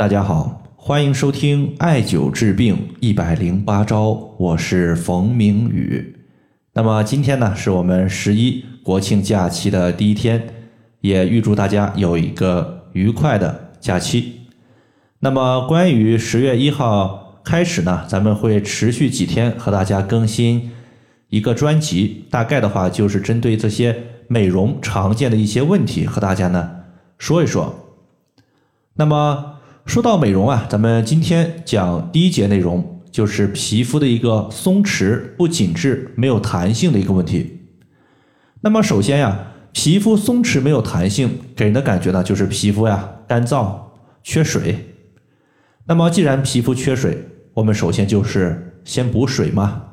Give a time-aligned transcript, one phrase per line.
[0.00, 6.16] 大家好，欢迎收听艾灸治病一百零八招，我是冯明宇。
[6.72, 10.54] 那么今天呢，是我们十一国庆假期的第一天，
[11.02, 14.40] 也预祝大家有一个愉快的假期。
[15.18, 20.70] 那么关于十月一号开始呢，咱们会持续几天和大家更新
[21.28, 23.94] 一个专辑，大概的话就是针对这些
[24.28, 26.70] 美容常见的一些问题和大家呢
[27.18, 27.74] 说一说。
[28.94, 29.56] 那么
[29.90, 37.62] 说到美容啊，咱们今天讲第一节内容就是皮肤的一个松弛、不紧致、没有弹性的一个问题。
[38.60, 43.72] 那么首先呀，皮肤松弛没有弹性，给人的感觉呢就是皮肤呀干燥、
[44.22, 44.94] 缺水。
[45.86, 49.86] 那么既然皮肤缺水，我们首先就是先补水嘛。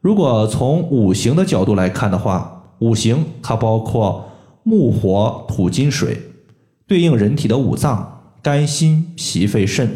[0.00, 4.28] 如果从五行的角度来看的话，五行它包括
[4.64, 6.20] 木、火、土、金、水，
[6.88, 8.10] 对应人体的五脏。
[8.44, 9.90] 肝、心、脾、肺、肾，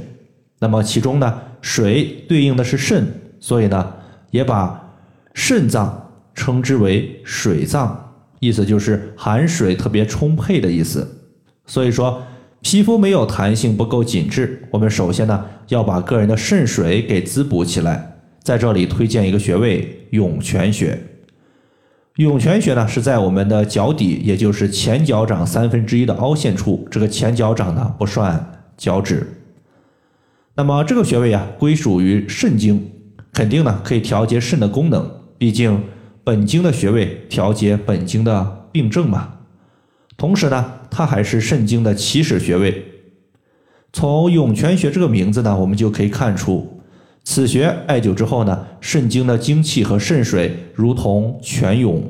[0.59, 3.07] 那么其中呢，水对应的是肾，
[3.39, 3.93] 所以呢，
[4.31, 4.97] 也把
[5.35, 11.07] 肾脏称之为水脏，意思就是含水特别充沛的意思。
[11.67, 12.23] 所以说，
[12.63, 18.17] 皮肤没有弹性，不够紧致，我们首先呢，要把个人的肾水给滋补起来。
[18.43, 20.99] 在这里推荐一个穴位——涌泉穴。
[22.19, 26.85] 涌泉穴呢是在我们的脚底，也就是前脚掌三分之一的凹陷处。
[26.91, 29.25] 这个前脚掌呢不算脚趾。
[30.57, 32.91] 那么这个穴位啊归属于肾经，
[33.33, 35.09] 肯定呢可以调节肾的功能。
[35.39, 35.85] 毕竟
[36.25, 39.35] 本经的穴位调节本经的病症嘛。
[40.17, 42.85] 同时呢，它还是肾经的起始穴位。
[43.93, 46.78] 从涌泉穴这个名字呢，我们就可以看出。
[47.31, 52.03] 此穴艾灸之后呢，肾经的精气和肾水如同泉涌，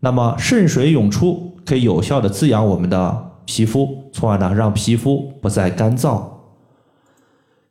[0.00, 6.22] 那么肾水涌出可以有效的滋养我们的皮肤，从而呢让皮肤不再干燥。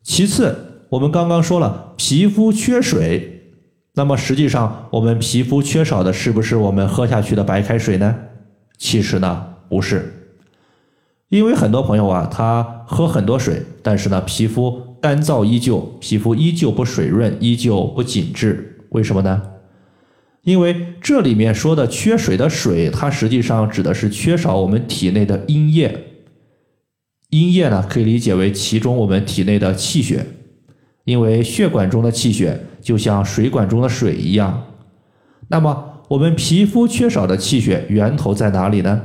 [0.01, 3.43] 其次，我们刚刚说了皮肤缺水，
[3.93, 8.15] 那么实际上我们皮肤缺少的是不是我们喝下去的白开水呢？
[8.75, 10.18] 其实呢不是，
[11.29, 14.87] 因为很多朋友啊，他喝很多水，但是呢皮肤。
[15.01, 19.41] 干燥依旧，皮肤依旧不水润，依旧不紧致，为什么呢？
[20.43, 26.03] 因为这里面说的缺水的水，它实际上指的是缺少我们体内的阴液。
[27.29, 30.25] 阴液呢，可以理解为其中我们体内的气血，
[31.05, 34.65] 因为血管中的气血就像水管中的水一样。
[35.47, 39.01] 那么我们皮肤缺少的气血源头在哪里呢？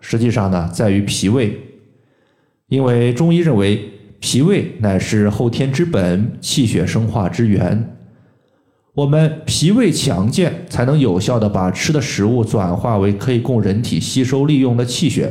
[0.00, 1.56] 实际上呢，在于脾胃，
[2.68, 3.92] 因为中医认为。
[4.18, 7.96] 脾胃乃是后天之本，气血生化之源。
[8.94, 15.30] 我们脾胃强健，才能有效的把吃的食物转化为可以供人体吸收利用的气血。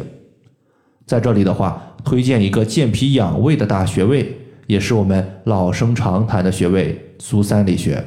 [1.08, 4.38] 在这里的话，推荐一个健脾养胃的大穴位，
[4.68, 8.06] 也是我们老生常谈的穴位——足三里穴。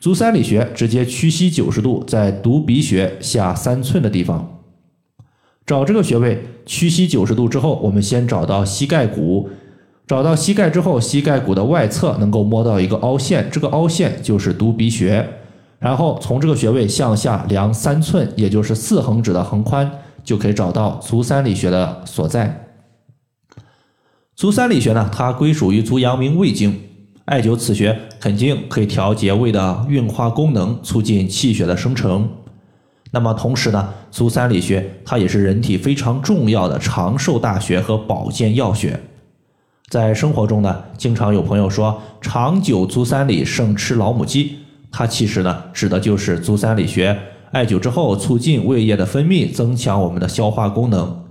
[0.00, 4.53] 足三里穴直接屈膝九十度，在犊鼻穴下三寸的地方。
[5.66, 9.48] 找这个穴位，屈膝九十度之后，我们先找到膝盖骨，
[10.06, 15.26] 找到膝盖之后，膝盖骨的外侧能够摸到一个凹陷，这个凹陷就是犊鼻穴，
[15.78, 19.90] 然后从这个穴位向下量三寸，也就是四横指的横宽，
[20.22, 22.60] 就可以找到足三里穴的所在。
[24.36, 26.78] 足三里穴呢，它归属于足阳明胃经，
[27.24, 32.28] 艾灸此穴肯定可以调节胃的运化功能，促进气血的生成。
[33.14, 38.98] 那么同时呢，足三里穴它也是人体非常重要的长寿大穴和保健要穴。
[39.88, 44.58] 在生活中呢，经常有朋友说“长久足三里胜吃老母鸡”，
[44.90, 47.16] 它其实呢指的就是足三里穴
[47.52, 51.24] 艾灸之后，促进胃液的分泌，增强我们的消化功能。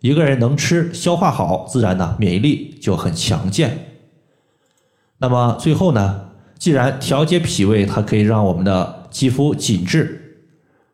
[0.00, 3.98] 一个人能吃，消化好，自然呢免疫力就很强健。
[5.18, 10.22] 那么最后呢，既然调节脾胃，它可以让我们的肌肤紧致。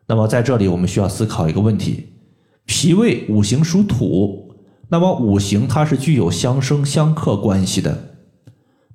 [0.05, 2.09] 那么在这里，我们需要思考一个问题：
[2.65, 4.53] 脾胃五行属土，
[4.89, 8.15] 那么五行它是具有相生相克关系的。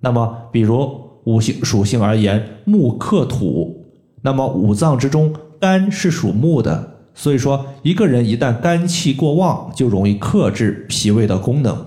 [0.01, 3.87] 那么，比如五行属性而言，木克土，
[4.21, 11.87] 那么五脏之中肝是属木的，所以说一个人一旦肝气过旺，就容易克制脾胃的功能，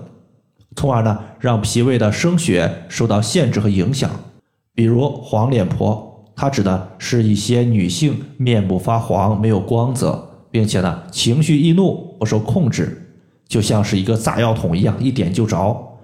[0.74, 4.10] 从而呢让脾胃的生血受到限制和影响。
[4.74, 6.11] 比如黄脸婆。
[6.34, 13.14] 它指的是一些女性面部发黄、没有光泽，并且呢情绪易怒、不受控制，
[13.46, 15.98] 就像是一个炸药桶一样，一点就着。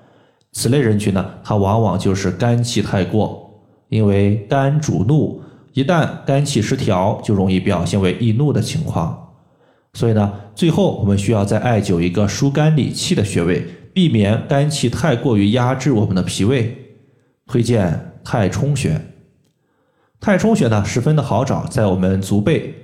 [0.52, 5.42] 此类人群呢，它往往就是肝气太过，因为肝主怒，
[5.72, 9.28] 一旦肝气失调，就容易表现为易怒的情况。
[9.94, 16.76] 所以呢，最后我们需要再艾灸一个疏肝理气的穴位，避免肝气太过于压制我们的脾胃，
[17.46, 19.00] 推荐太冲穴。
[20.20, 22.74] 太冲穴呢十分的好找，在我们足背，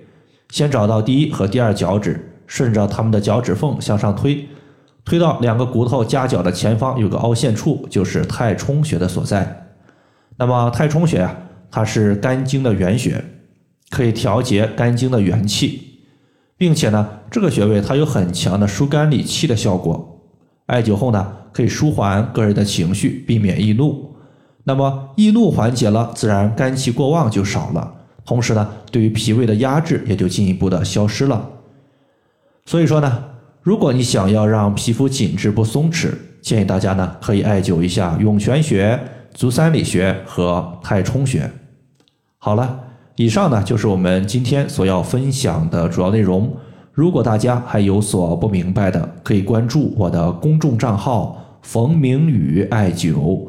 [0.51, 4.49] 先找到第一和第二脚趾，顺着他们的脚趾缝向上推，
[5.05, 9.67] 推到两个骨头夹角的前方有个凹陷处，就是太冲穴的所在。
[10.37, 11.37] 那么太冲穴啊，
[11.71, 13.25] 它是肝经的原穴，
[13.91, 15.99] 可以调节肝经的元气，
[16.57, 20.23] 并且呢，这个穴位它有很强的疏肝理气的效果。
[20.67, 24.14] 艾灸后呢，可以舒缓个人的情绪，避免易怒。
[24.65, 27.95] 那么易怒缓解了，自然肝气过旺就少了，
[28.25, 31.51] 同时呢，对于脾胃的压制也就进一步的消失了。
[32.65, 33.25] 所以说呢，
[33.63, 38.99] 如果你想要让皮肤紧致不松弛，建议大家呢可以艾灸一下涌泉穴、
[39.35, 41.51] 足三里穴和太冲穴。
[42.39, 42.81] 好了，
[43.17, 46.51] 以上呢就是我们今天所要分享的主要内容。
[46.93, 53.49] 如果大家还有所不明白的，可以关注我的公众账号“冯明宇艾灸”，